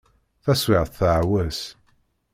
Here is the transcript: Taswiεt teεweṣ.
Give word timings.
Taswiεt 0.43 0.91
teεweṣ. 0.99 1.59